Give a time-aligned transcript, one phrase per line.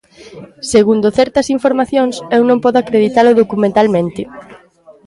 [0.73, 4.21] Segundo certas informacións, eu non podo acreditalo documentalmente.